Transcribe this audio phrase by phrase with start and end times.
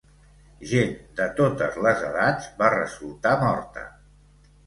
[0.69, 3.87] Gent de totes les edats va resultar morta.